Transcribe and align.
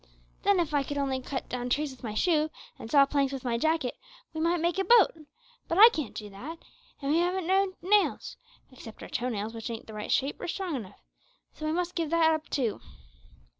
Then, 0.41 0.59
if 0.59 0.73
I 0.73 0.81
could 0.81 0.97
only 0.97 1.21
cut 1.21 1.47
down 1.47 1.69
trees 1.69 1.91
with 1.91 2.01
my 2.03 2.15
shoe, 2.15 2.49
and 2.79 2.89
saw 2.89 3.05
planks 3.05 3.31
with 3.31 3.43
my 3.43 3.59
jacket, 3.59 3.99
we 4.33 4.41
might 4.41 4.59
make 4.59 4.79
a 4.79 4.83
boat; 4.83 5.11
but 5.67 5.77
I 5.77 5.89
can't 5.89 6.15
do 6.15 6.27
that, 6.31 6.57
and 7.03 7.11
we 7.11 7.19
haven't 7.19 7.45
no 7.45 7.75
nails 7.83 8.35
except 8.71 9.03
our 9.03 9.09
toe 9.09 9.29
nails, 9.29 9.53
which 9.53 9.69
ain't 9.69 9.85
the 9.85 9.93
right 9.93 10.11
shape 10.11 10.41
or 10.41 10.47
strong 10.47 10.75
enough; 10.75 11.03
so 11.53 11.67
we 11.67 11.71
must 11.71 11.93
give 11.93 12.09
that 12.09 12.33
up 12.33 12.49
too. 12.49 12.81